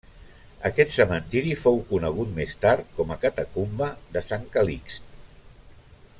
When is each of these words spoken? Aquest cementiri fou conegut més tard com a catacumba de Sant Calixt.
Aquest 0.69 0.93
cementiri 0.93 1.51
fou 1.63 1.77
conegut 1.91 2.31
més 2.39 2.57
tard 2.65 2.89
com 2.97 3.13
a 3.13 3.19
catacumba 3.27 3.91
de 4.17 4.25
Sant 4.31 4.49
Calixt. 4.57 5.15